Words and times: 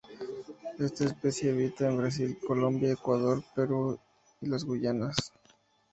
Esta 0.79 1.05
especie 1.05 1.51
habita 1.51 1.87
en 1.87 1.97
Brasil, 1.97 2.35
Colombia, 2.39 2.91
Ecuador, 2.93 3.43
Perú 3.53 3.99
y 4.41 4.47
las 4.47 4.63
Guayanas. 4.63 5.15